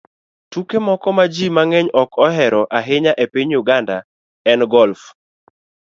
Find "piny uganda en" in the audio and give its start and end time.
3.33-4.59